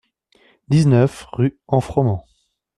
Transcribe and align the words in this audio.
dix-neuf 0.69 1.27
rue 1.31 1.59
En 1.67 1.79
Froment 1.79 2.25